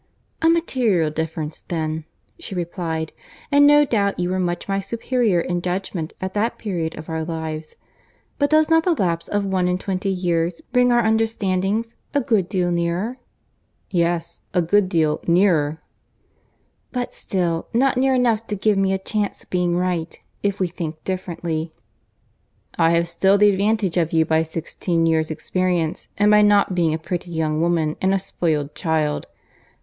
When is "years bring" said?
10.09-10.91